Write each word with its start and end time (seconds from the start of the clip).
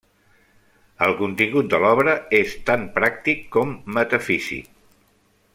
El 1.07 1.13
contingut 1.19 1.69
de 1.75 1.81
l'obra 1.83 2.17
és 2.39 2.57
tant 2.71 2.89
pràctic 2.97 3.47
com 3.59 3.79
metafísic. 3.99 4.77